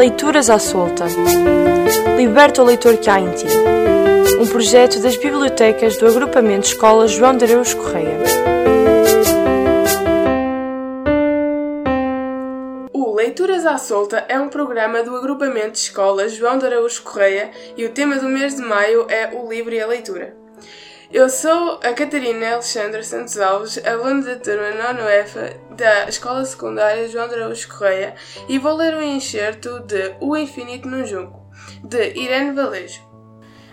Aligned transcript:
Leituras 0.00 0.48
à 0.48 0.58
Solta. 0.58 1.04
Liberta 2.16 2.62
o 2.62 2.64
leitor 2.64 2.96
que 2.96 3.10
há 3.10 3.20
em 3.20 3.30
ti. 3.32 3.44
Um 4.40 4.46
projeto 4.46 4.98
das 4.98 5.14
bibliotecas 5.14 5.98
do 5.98 6.06
Agrupamento 6.06 6.68
Escola 6.68 7.06
João 7.06 7.36
de 7.36 7.44
Areus 7.44 7.74
Correia. 7.74 8.18
O 12.94 13.14
Leituras 13.14 13.66
à 13.66 13.76
Solta 13.76 14.24
é 14.26 14.40
um 14.40 14.48
programa 14.48 15.02
do 15.02 15.14
Agrupamento 15.14 15.78
Escola 15.78 16.30
João 16.30 16.56
de 16.56 16.64
Araújo 16.64 17.02
Correia 17.02 17.50
e 17.76 17.84
o 17.84 17.90
tema 17.90 18.16
do 18.16 18.26
mês 18.26 18.56
de 18.56 18.62
maio 18.62 19.04
é 19.10 19.28
o 19.34 19.50
livro 19.50 19.74
e 19.74 19.80
a 19.82 19.86
leitura. 19.86 20.39
Eu 21.12 21.28
sou 21.28 21.80
a 21.82 21.92
Catarina 21.92 22.52
Alexandra 22.52 23.02
Santos 23.02 23.36
Alves, 23.36 23.84
aluna 23.84 24.22
da 24.22 24.36
turma 24.36 24.94
9F 24.94 25.56
da 25.74 26.08
Escola 26.08 26.44
Secundária 26.44 27.08
João 27.08 27.26
de 27.26 27.34
Araújo 27.34 27.68
Correia 27.68 28.14
e 28.48 28.60
vou 28.60 28.76
ler 28.76 28.94
o 28.94 29.02
enxerto 29.02 29.80
de 29.80 30.14
O 30.20 30.36
Infinito 30.36 30.86
no 30.86 31.04
Junco, 31.04 31.50
de 31.82 32.12
Irene 32.16 32.52
Valejo. 32.52 33.00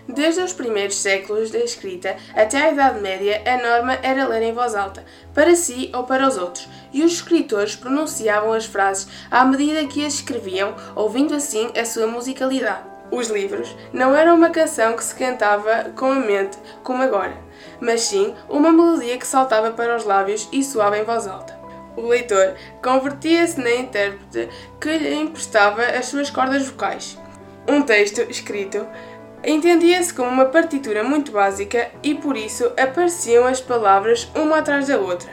Desde 0.08 0.40
os 0.40 0.52
primeiros 0.52 0.96
séculos 0.96 1.52
da 1.52 1.60
escrita 1.60 2.16
até 2.34 2.60
a 2.60 2.72
Idade 2.72 3.00
Média, 3.00 3.40
a 3.46 3.56
norma 3.62 4.00
era 4.02 4.26
ler 4.26 4.42
em 4.42 4.52
voz 4.52 4.74
alta, 4.74 5.04
para 5.32 5.54
si 5.54 5.92
ou 5.94 6.02
para 6.02 6.26
os 6.26 6.36
outros, 6.36 6.68
e 6.92 7.04
os 7.04 7.12
escritores 7.12 7.76
pronunciavam 7.76 8.52
as 8.52 8.66
frases 8.66 9.06
à 9.30 9.44
medida 9.44 9.86
que 9.86 10.04
as 10.04 10.14
escreviam, 10.14 10.74
ouvindo 10.96 11.36
assim 11.36 11.70
a 11.78 11.84
sua 11.84 12.08
musicalidade. 12.08 12.87
Os 13.10 13.28
livros 13.28 13.74
não 13.92 14.14
eram 14.14 14.36
uma 14.36 14.50
canção 14.50 14.94
que 14.94 15.02
se 15.02 15.14
cantava 15.14 15.90
com 15.96 16.12
a 16.12 16.16
mente, 16.16 16.58
como 16.82 17.02
agora, 17.02 17.34
mas 17.80 18.02
sim 18.02 18.34
uma 18.48 18.70
melodia 18.70 19.16
que 19.16 19.26
saltava 19.26 19.70
para 19.70 19.96
os 19.96 20.04
lábios 20.04 20.46
e 20.52 20.62
soava 20.62 20.98
em 20.98 21.04
voz 21.04 21.26
alta. 21.26 21.58
O 21.96 22.06
leitor 22.06 22.54
convertia-se 22.82 23.58
na 23.60 23.72
intérprete 23.72 24.50
que 24.80 24.98
lhe 24.98 25.14
emprestava 25.14 25.82
as 25.82 26.06
suas 26.06 26.30
cordas 26.30 26.66
vocais. 26.66 27.18
Um 27.66 27.82
texto 27.82 28.20
escrito 28.30 28.86
entendia-se 29.42 30.12
como 30.12 30.28
uma 30.28 30.46
partitura 30.46 31.02
muito 31.02 31.32
básica 31.32 31.90
e 32.02 32.14
por 32.14 32.36
isso 32.36 32.66
apareciam 32.76 33.46
as 33.46 33.60
palavras 33.60 34.30
uma 34.34 34.58
atrás 34.58 34.86
da 34.86 34.98
outra. 34.98 35.30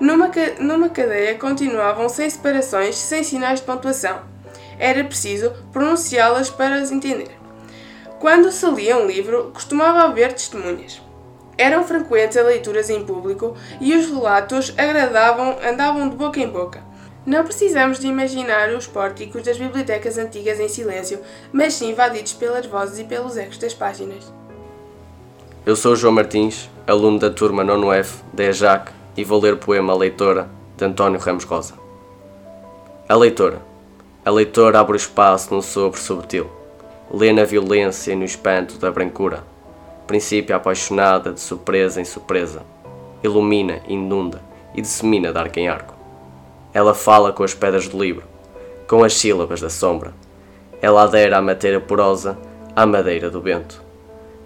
Numa, 0.00 0.30
numa 0.58 0.88
cadeia 0.88 1.36
continuavam 1.36 2.08
sem 2.08 2.28
separações, 2.30 2.96
sem 2.96 3.22
sinais 3.22 3.60
de 3.60 3.66
pontuação 3.66 4.37
era 4.78 5.04
preciso 5.04 5.52
pronunciá-las 5.72 6.50
para 6.50 6.76
as 6.76 6.90
entender. 6.92 7.30
Quando 8.18 8.50
se 8.50 8.68
lia 8.70 8.96
um 8.96 9.06
livro, 9.06 9.50
costumava 9.52 10.00
haver 10.00 10.32
testemunhas. 10.32 11.00
Eram 11.56 11.84
frequentes 11.84 12.36
as 12.36 12.46
leituras 12.46 12.88
em 12.88 13.04
público 13.04 13.56
e 13.80 13.94
os 13.94 14.06
relatos 14.06 14.72
agradavam, 14.76 15.56
andavam 15.62 16.08
de 16.08 16.16
boca 16.16 16.40
em 16.40 16.48
boca. 16.48 16.82
Não 17.26 17.44
precisamos 17.44 17.98
de 17.98 18.06
imaginar 18.06 18.70
os 18.70 18.86
pórticos 18.86 19.42
das 19.42 19.58
bibliotecas 19.58 20.16
antigas 20.16 20.58
em 20.58 20.68
silêncio, 20.68 21.20
mas 21.52 21.74
sim 21.74 21.90
invadidos 21.90 22.32
pelas 22.32 22.64
vozes 22.66 22.98
e 23.00 23.04
pelos 23.04 23.36
ecos 23.36 23.58
das 23.58 23.74
páginas. 23.74 24.32
Eu 25.66 25.76
sou 25.76 25.94
João 25.94 26.14
Martins, 26.14 26.70
aluno 26.86 27.18
da 27.18 27.28
turma 27.28 27.62
9F 27.64 28.22
da 28.32 28.44
EJAC 28.44 28.90
e 29.16 29.24
vou 29.24 29.40
ler 29.40 29.54
o 29.54 29.58
poema 29.58 29.94
Leitora 29.94 30.48
de 30.76 30.84
António 30.84 31.20
Ramos 31.20 31.44
Rosa. 31.44 31.74
A 33.08 33.14
Leitora 33.14 33.60
a 34.28 34.30
leitora 34.30 34.78
abre 34.78 34.92
o 34.92 34.94
espaço 34.94 35.54
num 35.54 35.62
sopro 35.62 35.98
subtil, 35.98 36.50
lê 37.10 37.32
na 37.32 37.44
violência 37.44 38.12
e 38.12 38.14
no 38.14 38.26
espanto 38.26 38.76
da 38.76 38.90
brancura, 38.90 39.42
princípio 40.06 40.54
apaixonada 40.54 41.32
de 41.32 41.40
surpresa 41.40 41.98
em 41.98 42.04
surpresa, 42.04 42.60
ilumina, 43.22 43.80
inunda 43.88 44.42
e 44.74 44.82
dissemina 44.82 45.32
de 45.32 45.38
arco 45.38 45.58
em 45.58 45.66
arco. 45.66 45.94
Ela 46.74 46.92
fala 46.92 47.32
com 47.32 47.42
as 47.42 47.54
pedras 47.54 47.88
do 47.88 47.98
livro, 47.98 48.22
com 48.86 49.02
as 49.02 49.14
sílabas 49.14 49.62
da 49.62 49.70
sombra. 49.70 50.12
Ela 50.82 51.04
adera 51.04 51.38
à 51.38 51.40
matéria 51.40 51.80
porosa, 51.80 52.36
à 52.76 52.84
madeira 52.84 53.30
do 53.30 53.40
vento. 53.40 53.82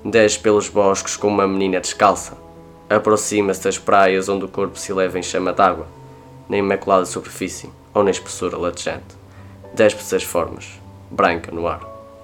Desce 0.05 0.39
pelos 0.39 0.69
bosques 0.69 1.17
como 1.17 1.35
uma 1.35 1.49
menina 1.49 1.81
descalça. 1.81 2.39
Aproxima-se 2.89 3.65
das 3.65 3.79
praias 3.79 4.29
onde 4.29 4.45
o 4.45 4.49
corpo 4.49 4.79
se 4.79 4.93
leva 4.93 5.19
em 5.19 5.25
chama 5.25 5.53
d'água, 5.53 5.89
na 6.49 6.57
imaculada 6.57 7.05
superfície 7.05 7.69
ou 7.93 8.05
na 8.05 8.13
espessura 8.13 8.57
latejante 8.57 9.22
despe-se 9.75 10.17
as 10.17 10.23
formas, 10.23 10.81
branca 11.11 11.51
no 11.51 11.67
ar. 11.67 11.81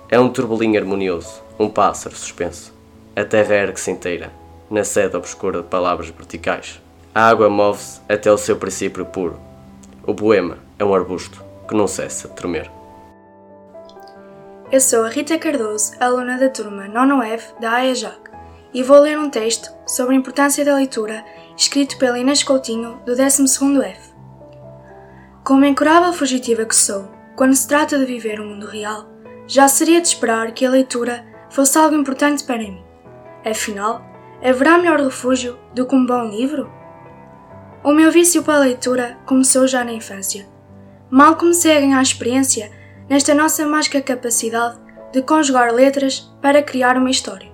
É 0.09 0.19
um 0.19 0.29
turbolinho 0.29 0.79
harmonioso, 0.79 1.43
um 1.59 1.69
pássaro 1.69 2.17
suspenso. 2.17 2.73
A 3.15 3.25
terra 3.25 3.55
ergue-se 3.55 3.91
inteira, 3.91 4.33
na 4.71 4.85
sede 4.85 5.17
obscura 5.17 5.63
de 5.63 5.69
palavras 5.69 6.09
verticais. 6.09 6.81
A 7.15 7.29
água 7.29 7.49
move-se 7.49 8.01
até 8.09 8.31
o 8.31 8.39
seu 8.39 8.57
princípio 8.57 9.05
puro. 9.05 9.39
O 10.07 10.15
poema 10.15 10.59
é 10.79 10.85
um 10.85 10.95
arbusto 10.95 11.43
que 11.69 11.75
não 11.75 11.87
cessa 11.87 12.29
de 12.29 12.35
tremer. 12.35 12.71
Eu 14.71 14.81
sou 14.81 15.05
a 15.05 15.09
Rita 15.09 15.39
Cardoso, 15.39 15.93
aluna 15.99 16.39
da 16.39 16.49
turma 16.49 16.87
9F 16.89 17.59
da 17.59 17.73
AEJAC, 17.73 18.31
e 18.73 18.83
vou 18.83 19.01
ler 19.01 19.19
um 19.19 19.31
texto 19.31 19.71
sobre 19.87 20.15
a 20.15 20.19
importância 20.19 20.65
da 20.65 20.75
leitura 20.75 21.25
escrito 21.57 21.99
pela 21.99 22.19
Inês 22.19 22.43
Coutinho, 22.45 23.01
do 23.05 23.15
12º 23.15 23.83
F. 23.83 24.13
Como 25.43 25.65
incurável 25.65 26.13
fugitiva 26.13 26.65
que 26.65 26.77
sou, 26.77 27.09
quando 27.39 27.55
se 27.55 27.69
trata 27.69 27.97
de 27.97 28.05
viver 28.05 28.41
um 28.41 28.49
mundo 28.49 28.67
real, 28.67 29.09
já 29.47 29.69
seria 29.69 30.01
de 30.01 30.09
esperar 30.09 30.51
que 30.51 30.67
a 30.67 30.71
leitura 30.71 31.25
fosse 31.51 31.79
algo 31.79 31.95
importante 31.95 32.43
para 32.43 32.59
mim. 32.59 32.83
Afinal, 33.49 34.05
haverá 34.43 34.77
melhor 34.77 34.99
refúgio 34.99 35.57
do 35.73 35.87
que 35.87 35.95
um 35.95 36.05
bom 36.05 36.25
livro? 36.25 36.69
O 37.85 37.93
meu 37.93 38.11
vício 38.11 38.43
pela 38.43 38.59
leitura 38.59 39.19
começou 39.25 39.69
já 39.69 39.85
na 39.85 39.93
infância. 39.93 40.49
Mal 41.09 41.37
comecei 41.37 41.77
a 41.77 41.81
ganhar 41.81 42.03
experiência 42.03 42.73
nesta 43.09 43.37
nossa 43.37 43.65
mágica 43.65 44.03
capacidade 44.03 44.77
de 45.13 45.23
conjugar 45.23 45.73
letras 45.73 46.29
para 46.43 46.61
criar 46.61 46.97
uma 46.97 47.09
história. 47.09 47.53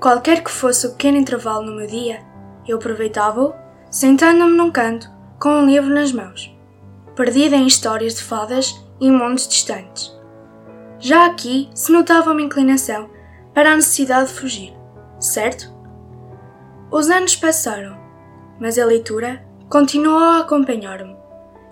Qualquer 0.00 0.42
que 0.42 0.50
fosse 0.50 0.88
o 0.88 0.90
pequeno 0.90 1.18
intervalo 1.18 1.64
no 1.64 1.76
meu 1.76 1.86
dia, 1.86 2.18
eu 2.66 2.78
aproveitava-o, 2.78 3.54
sentando-me 3.92 4.56
num 4.56 4.72
canto 4.72 5.08
com 5.38 5.50
um 5.50 5.66
livro 5.66 5.94
nas 5.94 6.10
mãos 6.10 6.55
perdida 7.16 7.56
em 7.56 7.66
histórias 7.66 8.14
de 8.14 8.22
fadas 8.22 8.78
e 9.00 9.10
mundos 9.10 9.48
distantes. 9.48 10.14
Já 10.98 11.24
aqui 11.24 11.70
se 11.74 11.90
notava 11.90 12.30
uma 12.30 12.42
inclinação 12.42 13.08
para 13.54 13.72
a 13.72 13.76
necessidade 13.76 14.28
de 14.28 14.38
fugir, 14.38 14.74
certo? 15.18 15.74
Os 16.90 17.08
anos 17.08 17.34
passaram, 17.34 17.98
mas 18.60 18.78
a 18.78 18.84
leitura 18.84 19.42
continuou 19.70 20.18
a 20.18 20.40
acompanhar-me, 20.40 21.16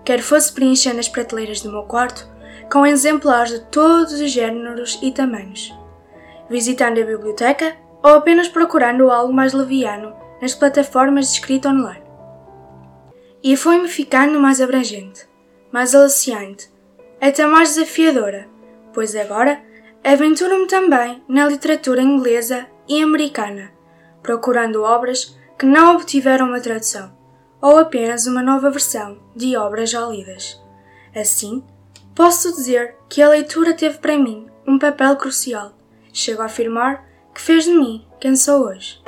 quer 0.03 0.21
fosse 0.21 0.51
preenchendo 0.51 0.99
as 0.99 1.09
prateleiras 1.09 1.61
do 1.61 1.71
meu 1.71 1.83
quarto 1.83 2.27
com 2.73 2.87
exemplares 2.87 3.53
de 3.53 3.67
todos 3.67 4.15
os 4.15 4.31
géneros 4.31 4.99
e 5.03 5.13
tamanhos, 5.13 5.75
visitando 6.49 7.01
a 7.01 7.05
biblioteca 7.05 7.77
ou 8.03 8.15
apenas 8.15 8.49
procurando 8.49 9.11
algo 9.11 9.33
mais 9.33 9.53
leviano 9.53 10.15
nas 10.41 10.55
plataformas 10.55 11.27
de 11.27 11.33
escrita 11.33 11.69
online. 11.69 12.03
E 13.43 13.59
foi-me 13.59 13.89
ficando 13.89 14.41
mais 14.41 14.59
abrangente 14.61 15.34
mais 15.75 15.93
aliciante, 15.93 16.71
até 17.21 17.45
mais 17.45 17.75
desafiadora, 17.75 18.49
pois 18.93 19.17
agora 19.17 19.61
aventuro-me 20.05 20.69
também 20.69 21.21
na 21.29 21.49
literatura 21.49 22.01
inglesa 22.01 22.69
e 22.89 23.03
americana, 23.03 23.73
procurando 24.23 24.85
obras 24.85 25.37
que 25.59 25.67
não 25.67 25.97
obtiveram 25.97 26.47
uma 26.47 26.61
tradução 26.61 27.13
ou 27.61 27.77
apenas 27.77 28.25
uma 28.25 28.41
nova 28.41 28.71
versão 28.71 29.19
de 29.35 29.57
obras 29.57 29.91
já 29.91 30.07
lidas. 30.07 30.63
Assim, 31.13 31.65
posso 32.15 32.55
dizer 32.55 32.95
que 33.09 33.21
a 33.21 33.31
leitura 33.31 33.75
teve 33.75 33.99
para 33.99 34.17
mim 34.17 34.47
um 34.65 34.79
papel 34.79 35.17
crucial. 35.17 35.73
Chego 36.13 36.43
a 36.43 36.45
afirmar 36.45 37.05
que 37.35 37.41
fez 37.41 37.65
de 37.65 37.73
mim 37.73 38.07
quem 38.21 38.37
sou 38.37 38.69
hoje. 38.69 39.04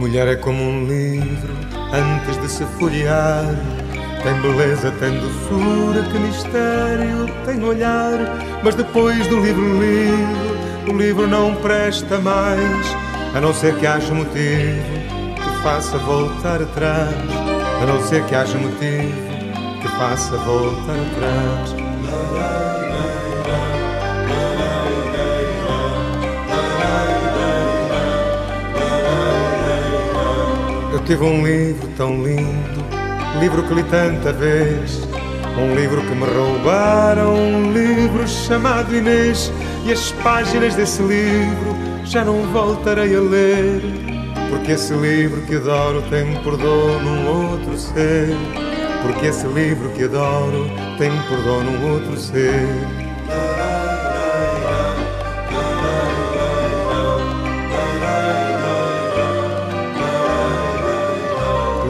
Mulher 0.00 0.28
é 0.28 0.36
como 0.36 0.62
um 0.62 0.86
livro 0.86 1.52
antes 1.92 2.40
de 2.40 2.48
se 2.48 2.64
folhear. 2.78 3.44
Tem 4.22 4.34
beleza, 4.40 4.90
tem 4.92 5.12
doçura, 5.18 6.02
que 6.10 6.18
mistério 6.18 7.26
tem 7.44 7.62
olhar. 7.62 8.18
Mas 8.64 8.74
depois 8.74 9.26
do 9.26 9.40
livro 9.40 9.62
lido, 9.78 10.90
o 10.90 10.96
livro 10.96 11.26
não 11.26 11.54
presta 11.56 12.18
mais. 12.18 12.96
A 13.34 13.40
não 13.42 13.52
ser 13.52 13.74
que 13.76 13.86
haja 13.86 14.14
motivo 14.14 14.82
que 15.36 15.62
faça 15.62 15.98
voltar 15.98 16.62
atrás. 16.62 17.14
A 17.82 17.86
não 17.86 18.02
ser 18.02 18.24
que 18.24 18.34
haja 18.34 18.56
motivo 18.56 19.12
que 19.82 19.88
faça 19.98 20.34
voltar 20.38 20.96
atrás. 20.98 21.79
Tive 31.10 31.24
um 31.24 31.44
livro 31.44 31.88
tão 31.96 32.22
lindo, 32.22 32.84
livro 33.40 33.64
que 33.64 33.74
li 33.74 33.82
tanta 33.82 34.32
vez, 34.32 35.00
Um 35.58 35.74
livro 35.74 36.00
que 36.02 36.14
me 36.14 36.24
roubaram, 36.24 37.34
um 37.34 37.72
livro 37.72 38.28
chamado 38.28 38.94
Inês, 38.94 39.52
e 39.84 39.90
as 39.90 40.12
páginas 40.22 40.76
desse 40.76 41.02
livro 41.02 41.74
já 42.04 42.24
não 42.24 42.42
voltarei 42.52 43.16
a 43.16 43.20
ler. 43.20 43.82
Porque 44.50 44.70
esse 44.70 44.94
livro 44.94 45.40
que 45.42 45.56
adoro 45.56 46.00
tem 46.10 46.40
por 46.44 46.56
dono 46.56 47.10
um 47.10 47.54
outro 47.54 47.76
ser. 47.76 48.36
Porque 49.02 49.26
esse 49.26 49.48
livro 49.48 49.88
que 49.90 50.04
adoro 50.04 50.70
tem 50.96 51.10
por 51.28 51.38
dono 51.38 51.72
um 51.72 51.92
outro 51.94 52.16
ser. 52.20 53.09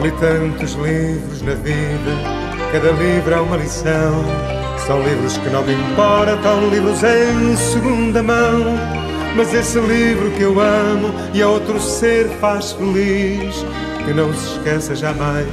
Li 0.01 0.11
tantos 0.13 0.73
livros 0.73 1.43
na 1.43 1.53
vida, 1.53 2.11
cada 2.71 2.91
livro 2.91 3.35
é 3.35 3.39
uma 3.39 3.57
lição. 3.57 4.25
São 4.87 4.99
livros 5.03 5.37
que 5.37 5.49
não 5.51 5.63
me 5.63 5.73
importam, 5.73 6.69
livros 6.71 7.03
em 7.03 7.55
segunda 7.55 8.23
mão. 8.23 8.63
Mas 9.35 9.53
esse 9.53 9.79
livro 9.79 10.31
que 10.31 10.41
eu 10.41 10.59
amo 10.59 11.13
e 11.35 11.41
a 11.43 11.47
outro 11.47 11.79
ser 11.79 12.27
faz 12.39 12.71
feliz. 12.71 13.63
Que 14.03 14.11
não 14.11 14.33
se 14.33 14.57
esqueça 14.57 14.95
jamais 14.95 15.47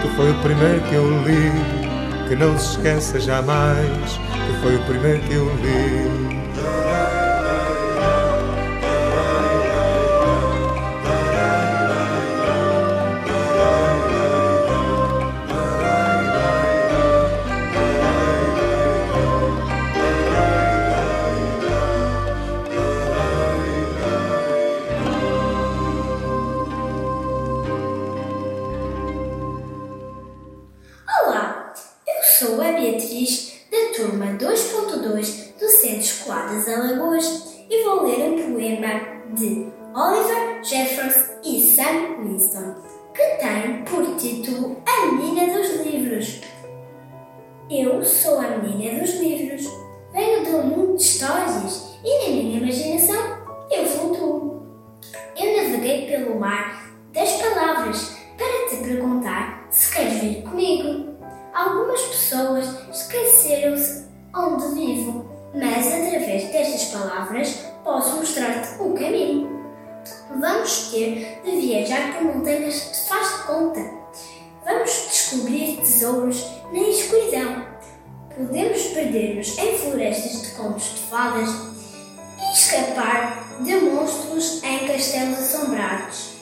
que 0.00 0.08
foi 0.14 0.30
o 0.30 0.42
primeiro 0.42 0.80
que 0.82 0.94
eu 0.94 1.10
li. 1.24 2.28
Que 2.28 2.36
não 2.36 2.56
se 2.56 2.76
esqueça 2.76 3.18
jamais 3.18 4.20
que 4.46 4.62
foi 4.62 4.76
o 4.76 4.84
primeiro 4.84 5.18
que 5.22 5.34
eu 5.34 5.44
li. 5.56 7.17
Que 43.14 43.22
tem 43.36 43.84
por 43.84 44.16
título 44.16 44.76
A 44.86 45.12
Menina 45.12 45.52
dos 45.52 45.86
Livros. 45.86 46.40
Eu 47.70 48.04
sou 48.04 48.40
a 48.40 48.48
menina 48.58 49.00
dos 49.00 49.14
livros. 49.14 49.64
Venho 50.12 50.44
de 50.44 50.50
um 50.50 50.62
mundo 50.62 50.96
de 50.96 51.02
histórias 51.02 51.98
e 52.02 52.24
na 52.24 52.30
minha 52.30 52.58
imaginação 52.58 53.38
eu 53.70 53.86
flutuo. 53.86 54.62
Eu 55.36 55.56
naveguei 55.56 56.06
pelo 56.06 56.40
mar 56.40 56.90
das 57.12 57.32
palavras 57.40 58.16
para 58.36 58.68
te 58.68 58.82
perguntar 58.82 59.66
se 59.70 59.94
queres 59.94 60.14
vir 60.14 60.42
comigo. 60.42 61.14
Algumas 61.54 62.00
pessoas 62.02 62.66
esqueceram-se 62.92 64.06
onde 64.34 64.74
vivo, 64.74 65.28
mas 65.54 65.86
através 65.86 66.50
destas 66.50 66.84
palavras 66.86 67.66
posso 67.84 68.16
caminho. 68.16 68.37
Ter 70.68 71.40
de 71.42 71.60
viajar 71.60 72.14
por 72.14 72.24
montanhas 72.24 72.74
de 72.74 73.08
faz 73.08 73.38
de 73.38 73.42
conta. 73.44 73.80
Vamos 74.64 74.90
descobrir 75.10 75.78
tesouros 75.78 76.44
na 76.70 76.80
escuridão. 76.80 77.66
Podemos 78.36 78.82
perder-nos 78.88 79.56
em 79.56 79.78
florestas 79.78 80.42
de 80.42 80.50
contos 80.50 80.84
de 80.84 81.00
fadas 81.10 81.48
e 82.38 82.52
escapar 82.52 83.48
de 83.60 83.76
monstros 83.76 84.62
em 84.62 84.86
castelos 84.86 85.38
assombrados. 85.38 86.34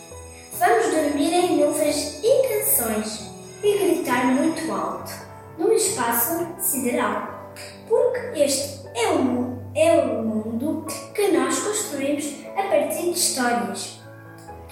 Vamos 0.59 0.87
dormir 0.87 1.33
em 1.33 1.59
nuvens 1.59 2.19
e 2.25 2.49
canções 2.49 3.31
e 3.63 3.79
gritar 3.79 4.27
muito 4.27 4.73
alto 4.73 5.13
no 5.57 5.73
espaço 5.73 6.49
sideral, 6.59 7.53
porque 7.89 8.41
este 8.41 8.89
é 8.95 9.09
o, 9.13 9.57
é 9.75 9.93
o 10.01 10.23
mundo 10.23 10.85
que 11.15 11.29
nós 11.29 11.61
construímos 11.61 12.25
a 12.57 12.63
partir 12.65 13.03
de 13.03 13.19
histórias. 13.19 13.96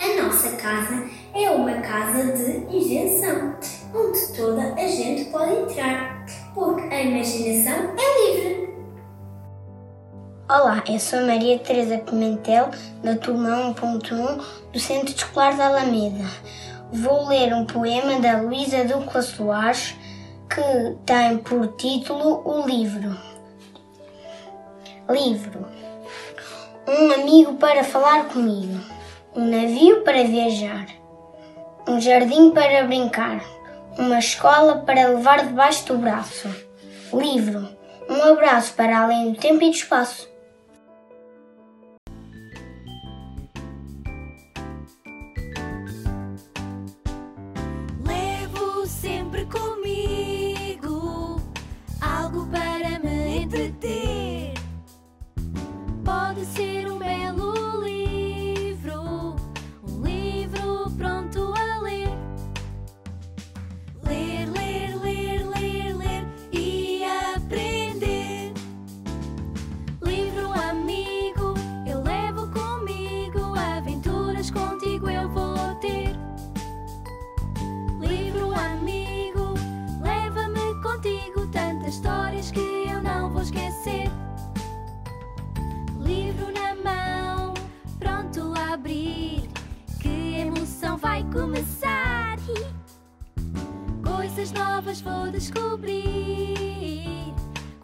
A 0.05 0.23
nossa 0.23 0.55
casa 0.57 1.09
é 1.35 1.49
uma 1.49 1.81
casa 1.81 2.31
de 2.35 2.77
invenção, 2.77 3.57
onde 3.95 4.37
toda 4.37 4.75
a 4.75 4.87
gente 4.87 5.31
pode 5.31 5.55
entrar, 5.55 6.27
porque 6.53 6.95
a 6.95 7.03
imaginação 7.03 7.95
é 7.97 8.27
livre. 8.27 8.75
Olá, 10.47 10.85
eu 10.87 11.01
sou 11.01 11.23
Maria 11.23 11.59
Teresa 11.59 11.97
Pimentel, 11.97 12.71
da 13.03 13.17
turma 13.17 13.73
1.1 13.75 14.45
do 14.75 14.79
Centro 14.79 15.15
Escolar 15.15 15.57
da 15.57 15.69
Alameda. 15.69 16.29
Vou 16.93 17.27
ler 17.27 17.55
um 17.55 17.65
poema 17.65 18.21
da 18.21 18.43
Luísa 18.43 18.85
Ducla 18.85 19.23
Soares 19.23 19.97
que 20.51 20.99
tem 21.07 21.39
por 21.39 21.67
título 21.79 22.43
O 22.45 22.67
Livro. 22.67 23.17
Livro. 25.09 25.67
Um 26.87 27.11
amigo 27.11 27.55
para 27.55 27.83
falar 27.83 28.27
comigo, 28.27 28.79
um 29.35 29.51
navio 29.51 30.03
para 30.03 30.23
viajar, 30.25 30.87
um 31.89 32.01
jardim 32.01 32.51
para 32.53 32.85
brincar, 32.85 33.43
uma 33.99 34.19
escola 34.19 34.79
para 34.87 35.09
levar 35.09 35.45
debaixo 35.47 35.87
do 35.87 35.99
braço. 35.99 36.49
Livro. 37.13 37.69
Um 38.09 38.23
abraço 38.33 38.75
para 38.75 39.03
além 39.03 39.33
do 39.33 39.39
tempo 39.39 39.63
e 39.65 39.71
do 39.71 39.77
espaço. 39.77 40.29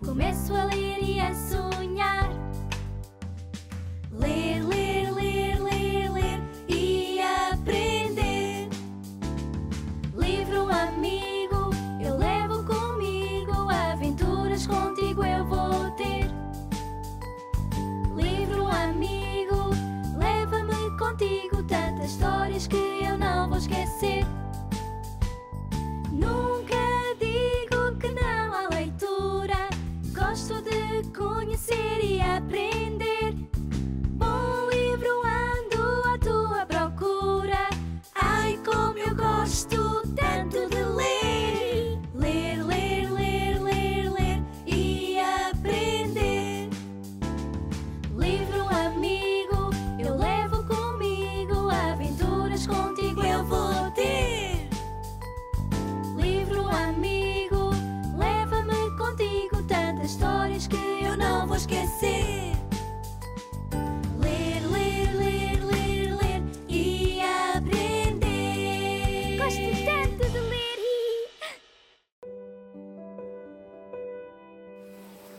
Começo 0.05 0.55
a 0.55 0.64
ler 0.64 1.02
e 1.02 1.21
a 1.21 1.35
sonhar. 1.35 2.31
Ler, 4.12 4.62
ler, 4.64 5.11
ler, 5.12 5.61
ler, 5.61 6.11
ler 6.12 6.40
e 6.69 7.21
aprender. 7.21 8.69
Livro 10.17 10.69
amigo, 10.71 11.71
eu 12.00 12.17
levo 12.17 12.64
comigo 12.64 13.21
aventuras 14.00 14.67
contigo 14.67 15.25
eu 15.25 15.45
vou 15.45 15.90
ter. 15.93 16.31
Livro 18.17 18.67
amigo, 18.67 19.71
leva-me 20.19 20.99
contigo 20.99 21.62
tantas 21.64 22.11
histórias 22.12 22.67
que 22.67 22.76
eu 22.76 23.19
não 23.19 23.49
vou 23.49 23.59
esquecer. 23.59 24.25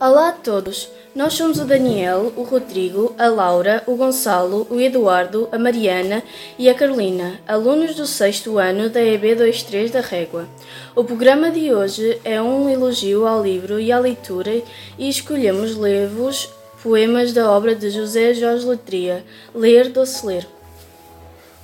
Olá 0.04 0.30
a 0.30 0.32
todos! 0.32 0.88
Nós 1.14 1.34
somos 1.34 1.60
o 1.60 1.64
Daniel, 1.64 2.32
o 2.36 2.42
Rodrigo, 2.42 3.14
a 3.16 3.28
Laura, 3.28 3.84
o 3.86 3.94
Gonçalo, 3.94 4.66
o 4.68 4.80
Eduardo, 4.80 5.48
a 5.52 5.58
Mariana 5.60 6.24
e 6.58 6.68
a 6.68 6.74
Carolina, 6.74 7.38
alunos 7.46 7.94
do 7.94 8.04
sexto 8.04 8.58
ano 8.58 8.90
da 8.90 8.98
EB23 8.98 9.92
da 9.92 10.00
Régua. 10.00 10.48
O 10.96 11.04
programa 11.04 11.52
de 11.52 11.72
hoje 11.72 12.20
é 12.24 12.42
um 12.42 12.68
elogio 12.68 13.28
ao 13.28 13.44
livro 13.44 13.78
e 13.78 13.92
à 13.92 13.98
leitura 14.00 14.60
e 14.98 15.08
escolhemos 15.08 15.76
ler-vos 15.76 16.50
poemas 16.82 17.32
da 17.32 17.48
obra 17.48 17.72
de 17.72 17.88
José 17.88 18.34
Jorge 18.34 18.66
Letria, 18.66 19.24
Ler 19.54 19.88
Doce 19.88 20.26
Ler. 20.26 20.48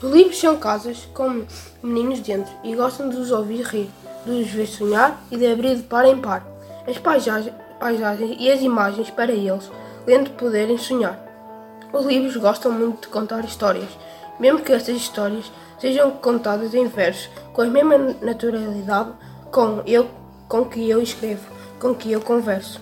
Os 0.00 0.12
livros 0.12 0.38
são 0.38 0.56
casas 0.56 1.08
com 1.12 1.42
meninos 1.82 2.20
dentro 2.20 2.52
e 2.62 2.72
gostam 2.76 3.08
de 3.08 3.16
os 3.16 3.32
ouvir 3.32 3.62
rir, 3.62 3.90
de 4.24 4.30
os 4.30 4.46
ver 4.48 4.68
sonhar 4.68 5.26
e 5.28 5.36
de 5.36 5.44
abrir 5.44 5.74
de 5.74 5.82
par 5.82 6.06
em 6.06 6.20
par. 6.20 6.46
As 6.86 6.96
paisagens, 6.98 7.52
paisagens 7.78 8.36
e 8.38 8.50
as 8.50 8.60
imagens 8.60 9.10
para 9.10 9.32
eles, 9.32 9.70
lendo 10.06 10.30
poderem 10.30 10.78
sonhar. 10.78 11.18
Os 11.92 12.04
livros 12.04 12.36
gostam 12.36 12.72
muito 12.72 13.02
de 13.02 13.08
contar 13.08 13.44
histórias, 13.44 13.88
mesmo 14.38 14.60
que 14.60 14.72
essas 14.72 14.96
histórias 14.96 15.50
sejam 15.78 16.10
contadas 16.10 16.74
em 16.74 16.86
versos, 16.86 17.30
com 17.52 17.62
a 17.62 17.66
mesma 17.66 17.96
naturalidade 18.20 19.12
com, 19.50 19.82
eu, 19.86 20.08
com 20.48 20.64
que 20.64 20.88
eu 20.88 21.00
escrevo, 21.00 21.46
com 21.80 21.94
que 21.94 22.12
eu 22.12 22.20
converso. 22.20 22.80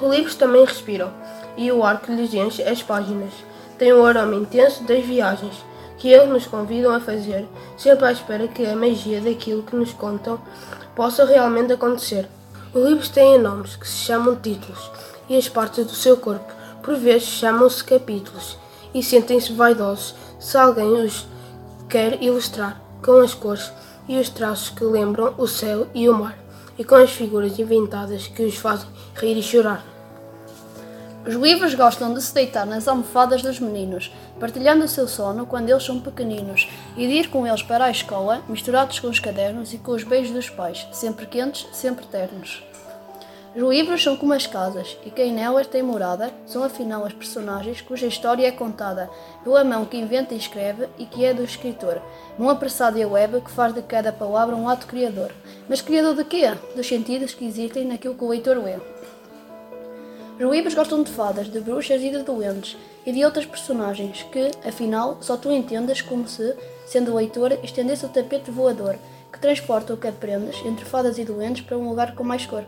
Os 0.00 0.10
livros 0.10 0.34
também 0.34 0.64
respiram, 0.64 1.10
e 1.56 1.70
o 1.70 1.84
ar 1.84 2.00
que 2.00 2.12
lhes 2.12 2.32
enche 2.32 2.62
as 2.62 2.82
páginas 2.82 3.32
tem 3.80 3.94
o 3.94 4.04
aroma 4.04 4.34
intenso 4.34 4.84
das 4.84 5.02
viagens 5.04 5.64
que 5.96 6.08
eles 6.08 6.28
nos 6.28 6.46
convidam 6.46 6.94
a 6.94 7.00
fazer, 7.00 7.46
sempre 7.78 8.04
à 8.06 8.12
espera 8.12 8.46
que 8.46 8.66
a 8.66 8.76
magia 8.76 9.22
daquilo 9.22 9.62
que 9.62 9.74
nos 9.74 9.92
contam 9.94 10.38
possa 10.94 11.24
realmente 11.24 11.72
acontecer. 11.72 12.28
Os 12.72 12.84
livros 12.84 13.08
têm 13.08 13.36
nomes 13.36 13.74
que 13.74 13.88
se 13.88 13.96
chamam 13.96 14.36
títulos, 14.36 14.90
e 15.28 15.36
as 15.36 15.48
partes 15.48 15.84
do 15.84 15.92
seu 15.92 16.16
corpo, 16.16 16.52
por 16.84 16.94
vezes, 16.94 17.26
chamam-se 17.26 17.82
capítulos, 17.82 18.56
e 18.94 19.02
sentem-se 19.02 19.52
vaidosos 19.52 20.14
se 20.38 20.56
alguém 20.56 21.04
os 21.04 21.26
quer 21.88 22.22
ilustrar 22.22 22.80
com 23.02 23.20
as 23.20 23.34
cores 23.34 23.72
e 24.08 24.20
os 24.20 24.28
traços 24.28 24.70
que 24.70 24.84
lembram 24.84 25.34
o 25.36 25.48
céu 25.48 25.88
e 25.92 26.08
o 26.08 26.14
mar, 26.14 26.38
e 26.78 26.84
com 26.84 26.94
as 26.94 27.10
figuras 27.10 27.58
inventadas 27.58 28.28
que 28.28 28.44
os 28.44 28.54
fazem 28.56 28.88
rir 29.16 29.36
e 29.36 29.42
chorar. 29.42 29.89
Os 31.26 31.34
livros 31.34 31.74
gostam 31.74 32.14
de 32.14 32.22
se 32.22 32.32
deitar 32.32 32.64
nas 32.64 32.88
almofadas 32.88 33.42
dos 33.42 33.60
meninos, 33.60 34.10
partilhando 34.38 34.84
o 34.84 34.88
seu 34.88 35.06
sono 35.06 35.44
quando 35.44 35.68
eles 35.68 35.84
são 35.84 36.00
pequeninos, 36.00 36.66
e 36.96 37.06
de 37.06 37.12
ir 37.12 37.28
com 37.28 37.46
eles 37.46 37.62
para 37.62 37.84
a 37.84 37.90
escola, 37.90 38.42
misturados 38.48 38.98
com 38.98 39.08
os 39.08 39.20
cadernos 39.20 39.74
e 39.74 39.78
com 39.78 39.92
os 39.92 40.02
beijos 40.02 40.32
dos 40.32 40.48
pais, 40.48 40.88
sempre 40.92 41.26
quentes, 41.26 41.66
sempre 41.72 42.06
ternos. 42.06 42.62
Os 43.54 43.62
livros 43.62 44.02
são 44.02 44.16
como 44.16 44.32
as 44.32 44.46
casas, 44.46 44.96
e 45.04 45.10
quem 45.10 45.32
nelas 45.32 45.66
tem 45.66 45.82
morada 45.82 46.32
são 46.46 46.64
afinal 46.64 47.04
as 47.04 47.12
personagens 47.12 47.82
cuja 47.82 48.06
história 48.06 48.46
é 48.46 48.52
contada 48.52 49.10
pela 49.44 49.62
mão 49.62 49.84
que 49.84 49.98
inventa 49.98 50.32
e 50.32 50.38
escreve 50.38 50.88
e 50.96 51.04
que 51.04 51.24
é 51.24 51.34
do 51.34 51.44
escritor, 51.44 52.00
num 52.38 52.48
apressado 52.48 52.98
e 52.98 53.04
web 53.04 53.42
que 53.42 53.50
faz 53.50 53.74
de 53.74 53.82
cada 53.82 54.10
palavra 54.10 54.56
um 54.56 54.68
ato 54.68 54.86
criador. 54.86 55.32
Mas 55.68 55.82
criador 55.82 56.14
de 56.14 56.24
quê? 56.24 56.54
Dos 56.74 56.86
sentidos 56.86 57.34
que 57.34 57.44
existem 57.44 57.84
naquilo 57.84 58.14
que 58.14 58.24
o 58.24 58.28
leitor 58.28 58.56
lê. 58.56 58.76
Os 60.40 60.50
livros 60.50 60.72
gostam 60.72 61.02
de 61.02 61.10
fadas, 61.10 61.50
de 61.50 61.60
bruxas 61.60 62.00
e 62.00 62.08
de 62.08 62.22
doentes, 62.22 62.74
e 63.04 63.12
de 63.12 63.22
outras 63.22 63.44
personagens 63.44 64.22
que, 64.32 64.50
afinal, 64.66 65.18
só 65.20 65.36
tu 65.36 65.50
entendes 65.50 66.00
como 66.00 66.26
se, 66.26 66.56
sendo 66.86 67.14
leitor, 67.14 67.58
estendesse 67.62 68.06
o 68.06 68.08
tapete 68.08 68.50
voador, 68.50 68.96
que 69.30 69.38
transporta 69.38 69.92
o 69.92 69.98
que 69.98 70.08
aprendes 70.08 70.56
entre 70.64 70.86
fadas 70.86 71.18
e 71.18 71.26
doentes 71.26 71.60
para 71.60 71.76
um 71.76 71.86
lugar 71.86 72.14
com 72.14 72.24
mais 72.24 72.46
cor. 72.46 72.64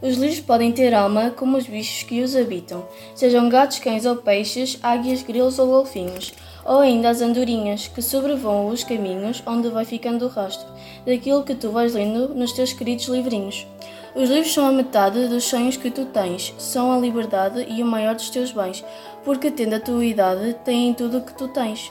Os 0.00 0.16
livros 0.16 0.40
podem 0.40 0.72
ter 0.72 0.94
alma 0.94 1.30
como 1.30 1.58
os 1.58 1.66
bichos 1.66 2.02
que 2.02 2.22
os 2.22 2.34
habitam, 2.34 2.82
sejam 3.14 3.46
gatos, 3.50 3.78
cães 3.78 4.06
ou 4.06 4.16
peixes, 4.16 4.78
águias, 4.82 5.22
grilos 5.22 5.58
ou 5.58 5.66
golfinhos, 5.66 6.32
ou 6.64 6.78
ainda 6.78 7.10
as 7.10 7.20
andorinhas, 7.20 7.88
que 7.88 8.00
sobrevoam 8.00 8.68
os 8.68 8.84
caminhos 8.84 9.42
onde 9.46 9.68
vai 9.68 9.84
ficando 9.84 10.24
o 10.24 10.28
rastro 10.28 10.66
daquilo 11.04 11.44
que 11.44 11.54
tu 11.54 11.68
vais 11.68 11.92
lendo 11.92 12.34
nos 12.34 12.52
teus 12.52 12.72
queridos 12.72 13.04
livrinhos. 13.04 13.66
Os 14.14 14.28
livros 14.28 14.52
são 14.52 14.66
a 14.66 14.72
metade 14.72 15.26
dos 15.26 15.44
sonhos 15.44 15.78
que 15.78 15.90
tu 15.90 16.04
tens, 16.04 16.54
são 16.58 16.92
a 16.92 16.98
liberdade 16.98 17.64
e 17.66 17.82
o 17.82 17.86
maior 17.86 18.14
dos 18.14 18.28
teus 18.28 18.52
bens, 18.52 18.84
porque 19.24 19.50
tendo 19.50 19.74
a 19.74 19.80
tua 19.80 20.04
idade, 20.04 20.54
têm 20.64 20.92
tudo 20.92 21.18
o 21.18 21.22
que 21.22 21.32
tu 21.32 21.48
tens. 21.48 21.90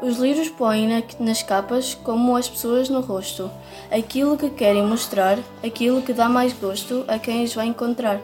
Os 0.00 0.16
livros 0.16 0.48
põem 0.48 0.88
na- 0.88 1.02
nas 1.20 1.42
capas 1.42 1.94
como 2.02 2.34
as 2.34 2.48
pessoas 2.48 2.88
no 2.88 3.00
rosto, 3.00 3.50
aquilo 3.90 4.38
que 4.38 4.48
querem 4.48 4.84
mostrar, 4.84 5.38
aquilo 5.62 6.00
que 6.00 6.14
dá 6.14 6.30
mais 6.30 6.54
gosto 6.54 7.04
a 7.06 7.18
quem 7.18 7.44
os 7.44 7.54
vai 7.54 7.66
encontrar. 7.66 8.20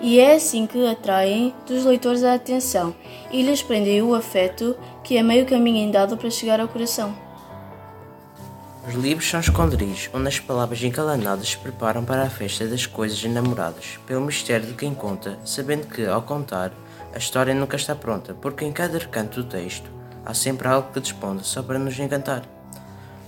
E 0.00 0.20
é 0.20 0.34
assim 0.34 0.64
que 0.64 0.86
atraem 0.86 1.52
dos 1.66 1.84
leitores 1.84 2.22
a 2.22 2.34
atenção 2.34 2.94
e 3.32 3.42
lhes 3.42 3.62
prendem 3.62 4.02
o 4.02 4.14
afeto, 4.14 4.76
que 5.02 5.16
é 5.16 5.22
meio 5.22 5.46
caminho 5.46 5.88
andado 5.88 6.16
para 6.16 6.30
chegar 6.30 6.60
ao 6.60 6.68
coração. 6.68 7.12
Os 8.84 8.94
livros 8.94 9.30
são 9.30 9.38
esconderijos 9.38 10.10
onde 10.12 10.26
as 10.26 10.40
palavras 10.40 10.82
encalanadas 10.82 11.50
se 11.50 11.56
preparam 11.56 12.04
para 12.04 12.24
a 12.24 12.30
festa 12.30 12.66
das 12.66 12.84
coisas 12.84 13.24
enamoradas, 13.24 14.00
pelo 14.08 14.22
mistério 14.22 14.66
de 14.66 14.74
quem 14.74 14.92
conta, 14.92 15.38
sabendo 15.44 15.86
que, 15.86 16.04
ao 16.04 16.22
contar, 16.22 16.72
a 17.14 17.18
história 17.18 17.54
nunca 17.54 17.76
está 17.76 17.94
pronta, 17.94 18.34
porque 18.34 18.64
em 18.64 18.72
cada 18.72 18.98
recanto 18.98 19.40
do 19.40 19.48
texto 19.48 19.88
há 20.26 20.34
sempre 20.34 20.66
algo 20.66 20.92
que 20.92 20.98
desponda 20.98 21.44
só 21.44 21.62
para 21.62 21.78
nos 21.78 21.96
encantar. 21.96 22.42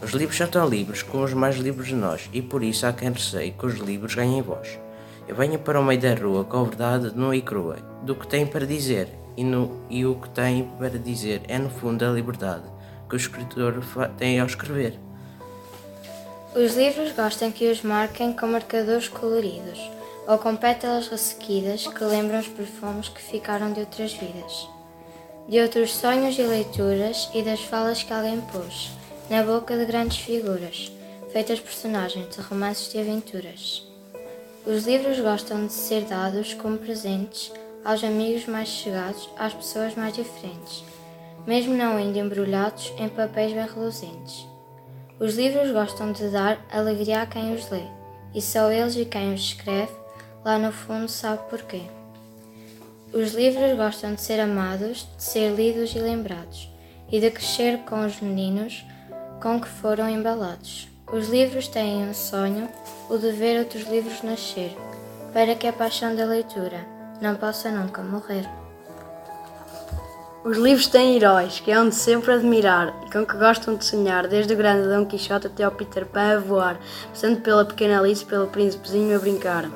Os 0.02 0.10
livros 0.10 0.36
são 0.36 0.48
tão 0.48 0.68
livres 0.68 1.04
como 1.04 1.22
os 1.22 1.32
mais 1.32 1.54
livres 1.54 1.86
de 1.86 1.94
nós, 1.94 2.28
e 2.32 2.42
por 2.42 2.64
isso 2.64 2.84
há 2.84 2.92
quem 2.92 3.12
receie 3.12 3.52
que 3.52 3.64
os 3.64 3.78
livros 3.78 4.16
ganhem 4.16 4.42
voz. 4.42 4.80
Eu 5.28 5.36
venho 5.36 5.60
para 5.60 5.78
o 5.78 5.84
meio 5.84 6.00
da 6.00 6.14
rua 6.14 6.44
com 6.44 6.62
a 6.62 6.64
verdade 6.64 7.12
nua 7.14 7.36
e 7.36 7.40
crua, 7.40 7.76
do 8.02 8.16
que 8.16 8.26
tem 8.26 8.44
para 8.44 8.66
dizer, 8.66 9.08
e, 9.36 9.44
no, 9.44 9.84
e 9.88 10.04
o 10.04 10.16
que 10.16 10.30
tem 10.30 10.68
para 10.76 10.98
dizer 10.98 11.42
é 11.46 11.60
no 11.60 11.70
fundo 11.70 12.04
a 12.04 12.10
liberdade 12.10 12.64
que 13.08 13.14
o 13.14 13.16
escritor 13.16 13.80
tem 14.18 14.40
ao 14.40 14.46
escrever. 14.46 15.03
Os 16.54 16.76
livros 16.76 17.10
gostam 17.10 17.50
que 17.50 17.68
os 17.68 17.82
marquem 17.82 18.32
com 18.32 18.46
marcadores 18.46 19.08
coloridos 19.08 19.90
ou 20.24 20.38
com 20.38 20.54
pétalas 20.54 21.08
ressequidas 21.08 21.84
que 21.88 22.04
lembram 22.04 22.38
os 22.38 22.46
perfumes 22.46 23.08
que 23.08 23.20
ficaram 23.20 23.72
de 23.72 23.80
outras 23.80 24.12
vidas, 24.12 24.68
de 25.48 25.60
outros 25.60 25.92
sonhos 25.92 26.38
e 26.38 26.42
leituras 26.42 27.28
e 27.34 27.42
das 27.42 27.58
falas 27.58 28.04
que 28.04 28.12
alguém 28.12 28.40
pôs 28.40 28.92
na 29.28 29.42
boca 29.42 29.76
de 29.76 29.84
grandes 29.84 30.18
figuras, 30.18 30.92
feitas 31.32 31.58
personagens 31.58 32.36
de 32.36 32.40
romances 32.42 32.92
de 32.92 33.00
aventuras. 33.00 33.82
Os 34.64 34.86
livros 34.86 35.18
gostam 35.18 35.66
de 35.66 35.72
ser 35.72 36.02
dados 36.02 36.54
como 36.54 36.78
presentes 36.78 37.50
aos 37.84 38.04
amigos 38.04 38.46
mais 38.46 38.68
chegados, 38.68 39.28
às 39.36 39.52
pessoas 39.52 39.96
mais 39.96 40.14
diferentes, 40.14 40.84
mesmo 41.48 41.74
não 41.74 41.98
indo 41.98 42.16
embrulhados 42.16 42.92
em 42.96 43.08
papéis 43.08 43.52
bem 43.52 43.66
reluzentes. 43.66 44.53
Os 45.20 45.36
livros 45.36 45.70
gostam 45.70 46.10
de 46.10 46.28
dar 46.28 46.58
alegria 46.72 47.22
a 47.22 47.26
quem 47.26 47.54
os 47.54 47.70
lê, 47.70 47.84
e 48.34 48.42
só 48.42 48.70
eles 48.70 48.96
e 48.96 49.04
quem 49.04 49.32
os 49.32 49.40
escreve, 49.40 49.92
lá 50.44 50.58
no 50.58 50.72
fundo, 50.72 51.08
sabe 51.08 51.48
porquê. 51.48 51.82
Os 53.12 53.32
livros 53.32 53.76
gostam 53.76 54.14
de 54.14 54.20
ser 54.20 54.40
amados, 54.40 55.06
de 55.16 55.22
ser 55.22 55.54
lidos 55.54 55.94
e 55.94 56.00
lembrados, 56.00 56.68
e 57.12 57.20
de 57.20 57.30
crescer 57.30 57.78
com 57.84 58.04
os 58.04 58.20
meninos 58.20 58.84
com 59.40 59.60
que 59.60 59.68
foram 59.68 60.10
embalados. 60.10 60.88
Os 61.12 61.28
livros 61.28 61.68
têm 61.68 62.08
um 62.08 62.12
sonho, 62.12 62.68
o 63.08 63.16
de 63.16 63.30
ver 63.30 63.60
outros 63.60 63.86
livros 63.86 64.20
nascer, 64.22 64.76
para 65.32 65.54
que 65.54 65.68
a 65.68 65.72
paixão 65.72 66.16
da 66.16 66.24
leitura 66.24 66.84
não 67.20 67.36
possa 67.36 67.70
nunca 67.70 68.02
morrer. 68.02 68.63
Os 70.44 70.58
livros 70.58 70.86
têm 70.86 71.16
heróis 71.16 71.58
que 71.58 71.72
hão 71.72 71.88
de 71.88 71.94
sempre 71.94 72.34
admirar 72.34 72.94
e 73.06 73.10
com 73.10 73.24
que 73.24 73.34
gostam 73.34 73.76
de 73.76 73.84
sonhar, 73.86 74.28
desde 74.28 74.52
o 74.52 74.56
grande 74.58 74.86
Dom 74.86 75.06
Quixote 75.06 75.46
até 75.46 75.64
ao 75.64 75.70
Peter 75.70 76.04
Pan 76.04 76.36
a 76.36 76.38
voar, 76.38 76.78
passando 77.08 77.40
pela 77.40 77.64
pequena 77.64 77.98
Alice 77.98 78.24
e 78.24 78.26
pelo 78.26 78.48
príncipezinho 78.48 79.16
a 79.16 79.18
brincar. 79.18 79.70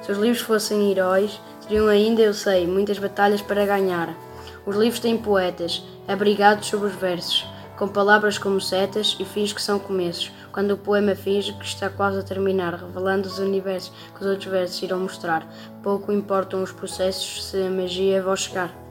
Se 0.00 0.10
os 0.10 0.16
livros 0.16 0.40
fossem 0.40 0.90
heróis, 0.90 1.38
teriam 1.60 1.88
ainda, 1.88 2.22
eu 2.22 2.32
sei, 2.32 2.66
muitas 2.66 2.98
batalhas 2.98 3.42
para 3.42 3.66
ganhar. 3.66 4.16
Os 4.64 4.74
livros 4.74 4.98
têm 4.98 5.18
poetas, 5.18 5.84
abrigados 6.08 6.68
sob 6.68 6.86
os 6.86 6.94
versos, 6.94 7.46
com 7.76 7.86
palavras 7.86 8.38
como 8.38 8.62
setas 8.62 9.18
e 9.20 9.26
fins 9.26 9.52
que 9.52 9.60
são 9.60 9.78
começos, 9.78 10.32
quando 10.52 10.70
o 10.70 10.78
poema 10.78 11.14
finge 11.14 11.52
que 11.52 11.66
está 11.66 11.90
quase 11.90 12.20
a 12.20 12.22
terminar, 12.22 12.72
revelando 12.72 13.28
os 13.28 13.38
universos 13.38 13.92
que 14.14 14.22
os 14.22 14.26
outros 14.26 14.50
versos 14.50 14.82
irão 14.82 15.00
mostrar. 15.00 15.46
Pouco 15.82 16.10
importam 16.10 16.62
os 16.62 16.72
processos 16.72 17.44
se 17.44 17.58
a 17.58 17.68
magia 17.68 18.22
vão 18.22 18.34
chegar. 18.34 18.83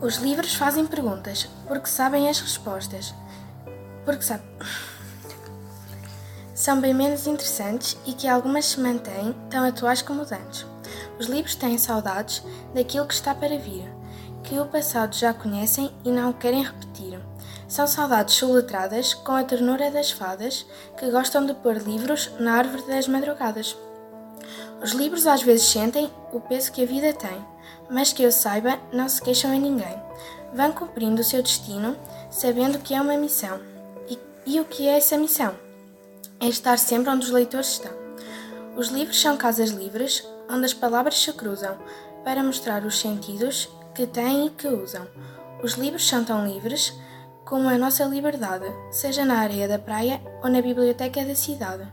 Os 0.00 0.18
livros 0.18 0.54
fazem 0.54 0.86
perguntas 0.86 1.48
porque 1.66 1.88
sabem 1.88 2.28
as 2.28 2.38
respostas. 2.38 3.12
Porque 4.04 4.22
sabem. 4.22 4.46
São 6.54 6.80
bem 6.80 6.94
menos 6.94 7.26
interessantes 7.26 7.96
e 8.06 8.12
que 8.12 8.28
algumas 8.28 8.66
se 8.66 8.80
mantêm 8.80 9.34
tão 9.50 9.64
atuais 9.64 10.00
como 10.00 10.22
os 10.22 10.30
antes. 10.30 10.64
Os 11.18 11.26
livros 11.26 11.56
têm 11.56 11.76
saudades 11.78 12.44
daquilo 12.72 13.06
que 13.08 13.14
está 13.14 13.34
para 13.34 13.58
vir, 13.58 13.92
que 14.44 14.60
o 14.60 14.66
passado 14.66 15.16
já 15.16 15.34
conhecem 15.34 15.92
e 16.04 16.12
não 16.12 16.32
querem 16.32 16.62
repetir. 16.62 17.18
São 17.66 17.86
saudades 17.88 18.36
soletradas 18.36 19.14
com 19.14 19.32
a 19.32 19.42
ternura 19.42 19.90
das 19.90 20.12
fadas 20.12 20.64
que 20.96 21.10
gostam 21.10 21.44
de 21.44 21.54
pôr 21.54 21.76
livros 21.76 22.30
na 22.38 22.54
árvore 22.54 22.84
das 22.86 23.08
madrugadas. 23.08 23.76
Os 24.80 24.92
livros 24.92 25.26
às 25.26 25.42
vezes 25.42 25.66
sentem 25.66 26.08
o 26.32 26.38
peso 26.38 26.70
que 26.70 26.84
a 26.84 26.86
vida 26.86 27.12
tem, 27.12 27.44
mas 27.90 28.12
que 28.12 28.22
eu 28.22 28.32
saiba, 28.32 28.78
não 28.92 29.08
se 29.08 29.20
queixam 29.22 29.52
em 29.54 29.60
ninguém. 29.60 29.96
Vão 30.52 30.72
cumprindo 30.72 31.20
o 31.20 31.24
seu 31.24 31.42
destino, 31.42 31.96
sabendo 32.30 32.78
que 32.78 32.94
é 32.94 33.00
uma 33.00 33.16
missão. 33.16 33.60
E, 34.08 34.18
e 34.46 34.60
o 34.60 34.64
que 34.64 34.88
é 34.88 34.96
essa 34.96 35.16
missão? 35.16 35.54
É 36.40 36.46
estar 36.46 36.78
sempre 36.78 37.10
onde 37.10 37.26
os 37.26 37.30
leitores 37.30 37.72
estão. 37.72 37.92
Os 38.76 38.88
livros 38.88 39.20
são 39.20 39.36
casas 39.36 39.70
livres, 39.70 40.26
onde 40.48 40.64
as 40.64 40.74
palavras 40.74 41.20
se 41.20 41.32
cruzam, 41.32 41.76
para 42.24 42.42
mostrar 42.42 42.84
os 42.84 43.00
sentidos 43.00 43.68
que 43.94 44.06
têm 44.06 44.46
e 44.46 44.50
que 44.50 44.68
usam. 44.68 45.06
Os 45.62 45.72
livros 45.72 46.06
são 46.06 46.24
tão 46.24 46.46
livres 46.46 46.94
como 47.44 47.68
a 47.68 47.78
nossa 47.78 48.04
liberdade, 48.04 48.66
seja 48.90 49.24
na 49.24 49.38
areia 49.38 49.66
da 49.66 49.78
praia 49.78 50.20
ou 50.42 50.50
na 50.50 50.60
biblioteca 50.60 51.24
da 51.24 51.34
cidade. 51.34 51.88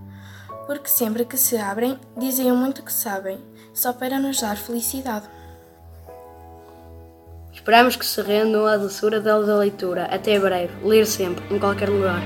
Porque 0.68 0.90
sempre 0.90 1.26
que 1.26 1.38
se 1.38 1.58
abrem, 1.58 2.00
dizem 2.18 2.52
muito 2.52 2.84
que 2.84 2.92
sabem, 2.92 3.40
só 3.74 3.94
para 3.94 4.20
nos 4.20 4.42
dar 4.42 4.58
felicidade. 4.58 5.28
Esperamos 7.56 7.96
que 7.96 8.06
se 8.06 8.22
rendam 8.22 8.68
à 8.68 8.78
doçura 8.78 9.20
da 9.20 9.38
leitura. 9.38 10.06
Até 10.12 10.38
breve. 10.38 10.72
Ler 10.84 11.08
sempre, 11.08 11.44
em 11.50 11.58
qualquer 11.58 11.90
lugar. 11.90 12.22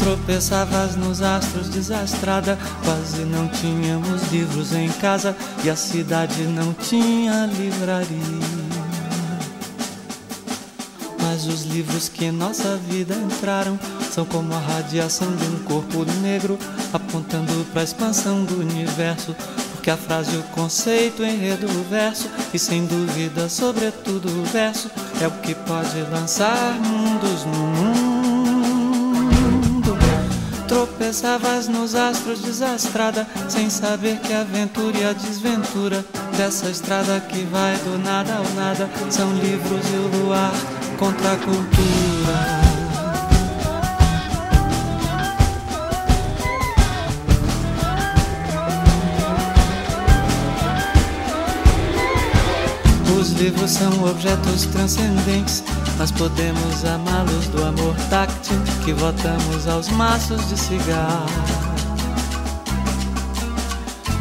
Tropeçavas 0.00 0.96
nos 0.96 1.20
astros 1.20 1.68
desastrada, 1.68 2.58
quase 2.82 3.24
não 3.24 3.46
tínhamos 3.48 4.32
livros 4.32 4.72
em 4.72 4.88
casa 4.88 5.36
e 5.62 5.70
a 5.70 5.76
cidade 5.76 6.42
não 6.44 6.72
tinha 6.72 7.46
livraria. 7.46 8.57
Os 11.48 11.62
livros 11.62 12.10
que 12.10 12.26
em 12.26 12.30
nossa 12.30 12.76
vida 12.76 13.14
entraram 13.14 13.78
são 14.12 14.24
como 14.26 14.52
a 14.52 14.58
radiação 14.58 15.34
de 15.34 15.44
um 15.46 15.58
corpo 15.64 16.04
negro 16.20 16.58
apontando 16.92 17.66
para 17.72 17.80
a 17.80 17.84
expansão 17.84 18.44
do 18.44 18.60
universo. 18.60 19.34
Porque 19.72 19.90
a 19.90 19.96
frase, 19.96 20.36
o 20.36 20.42
conceito, 20.54 21.22
o 21.22 21.26
enredo, 21.26 21.66
o 21.66 21.84
verso 21.88 22.28
e 22.52 22.58
sem 22.58 22.84
dúvida, 22.84 23.48
sobretudo 23.48 24.28
o 24.28 24.44
verso 24.44 24.90
é 25.22 25.26
o 25.26 25.30
que 25.40 25.54
pode 25.54 26.00
lançar 26.10 26.74
mundos 26.80 27.44
no 27.46 27.66
mundo. 27.66 27.98
Tropeçavas 30.68 31.66
nos 31.66 31.94
astros 31.94 32.42
desastrada, 32.42 33.26
sem 33.48 33.70
saber 33.70 34.18
que 34.20 34.34
a 34.34 34.42
aventura 34.42 34.98
e 34.98 35.04
a 35.04 35.14
desventura 35.14 36.04
dessa 36.36 36.68
estrada 36.68 37.18
que 37.20 37.42
vai 37.44 37.74
do 37.78 37.98
nada 37.98 38.34
ao 38.36 38.44
nada 38.54 38.90
são 39.10 39.32
livros 39.32 39.80
e 39.90 39.96
o 39.96 40.24
luar 40.24 40.52
contra 40.98 41.32
a 41.32 41.36
cultura. 41.36 42.58
Os 53.18 53.32
livros 53.32 53.70
são 53.70 54.04
objetos 54.04 54.66
transcendentes, 54.66 55.62
mas 55.96 56.10
podemos 56.10 56.84
amá-los 56.84 57.46
do 57.48 57.64
amor 57.64 57.94
táctil 58.10 58.56
que 58.84 58.92
votamos 58.92 59.68
aos 59.68 59.88
maços 59.88 60.48
de 60.48 60.58
cigarro. 60.58 61.67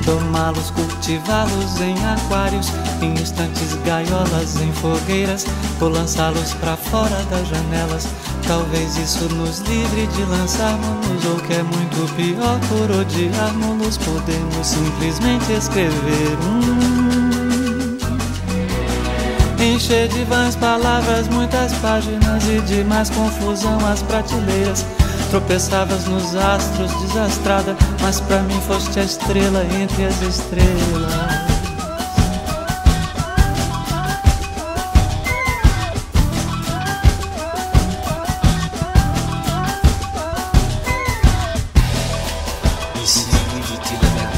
Domá-los, 0.08 0.72
cultivá-los 0.72 1.82
em 1.82 1.93
aquários, 2.06 2.72
em 3.02 3.13
instantes 3.22 3.74
gaiolas, 3.86 4.56
em 4.62 4.72
fogueiras, 4.72 5.46
ou 5.82 5.89
lançá-los 5.89 6.54
para 6.54 6.78
fora 6.78 7.22
das 7.30 7.46
janelas. 7.50 8.08
Talvez 8.48 8.96
isso 8.96 9.26
nos 9.36 9.60
livre 9.60 10.08
de 10.08 10.24
lançarmos, 10.24 11.26
ou 11.26 11.36
que 11.41 11.56
é 11.56 11.62
muito 11.62 12.15
pior, 12.15 12.58
por 12.70 12.89
odiarmos, 13.02 13.98
podemos 13.98 14.65
simplesmente 14.65 15.52
escrever 15.52 16.38
um. 16.41 16.88
Encher 19.62 20.08
de 20.08 20.24
vãs 20.24 20.56
palavras, 20.56 21.28
muitas 21.28 21.74
páginas 21.74 22.48
e 22.48 22.62
de 22.62 22.82
mais 22.86 23.10
confusão 23.10 23.78
as 23.86 24.02
prateleiras. 24.04 24.86
Tropeçavas 25.30 26.06
nos 26.06 26.34
astros, 26.38 26.93
desastrada, 27.02 27.76
mas 28.08 28.22
pra 28.22 28.41
mim 28.41 28.62
foste 28.62 29.02
a 29.02 29.04
estrela 29.04 29.65
entre 29.65 30.06
as 30.06 30.22
estrelas. 30.22 30.72
Ici, 43.04 43.26
lui 43.52 43.62
dit-il 43.62 44.00
avec 44.06 44.38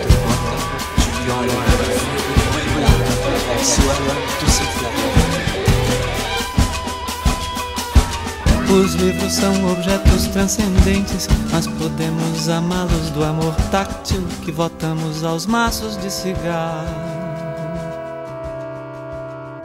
Os 8.71 8.93
livros 8.95 9.33
são 9.33 9.71
objetos 9.71 10.27
transcendentes, 10.27 11.27
mas 11.51 11.67
podemos 11.67 12.47
amá-los 12.47 13.09
do 13.09 13.23
amor 13.23 13.53
táctil 13.69 14.25
que 14.43 14.51
votamos 14.51 15.23
aos 15.23 15.45
maços 15.45 15.97
de 15.97 16.09
cigarro. 16.09 17.20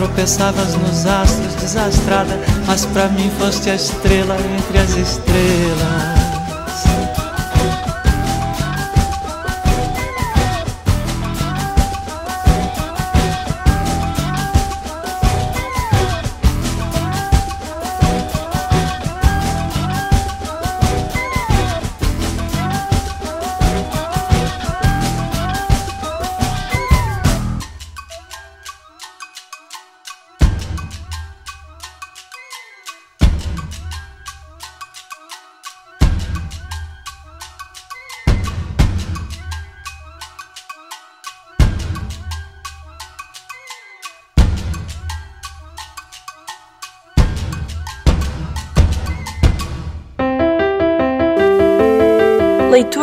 Tropeçavas 0.00 0.74
nos 0.76 1.04
astros, 1.04 1.54
desastrada, 1.56 2.40
mas 2.66 2.86
pra 2.86 3.06
mim 3.08 3.30
foste 3.38 3.68
a 3.68 3.74
estrela 3.74 4.34
entre 4.58 4.78
as 4.78 4.96
estrelas. 4.96 6.19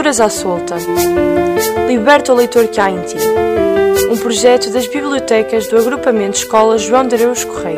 Leituras 0.08 0.22
à 0.22 0.30
Solta. 0.30 0.76
Liberta 1.86 2.32
o 2.32 2.36
leitor 2.36 2.65
que 2.70 2.80
há 2.80 2.89
em 2.89 3.02
ti. 3.02 3.17
Um 4.10 4.17
projeto 4.17 4.72
das 4.72 4.88
bibliotecas 4.88 5.67
do 5.67 5.78
Agrupamento 5.78 6.38
Escola 6.38 6.78
João 6.78 7.06
de 7.06 7.15
Areus 7.15 7.43
Correia. 7.43 7.77